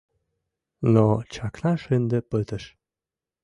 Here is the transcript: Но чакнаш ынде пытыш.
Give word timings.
Но 0.93 1.05
чакнаш 1.33 1.81
ынде 1.97 2.19
пытыш. 2.29 2.63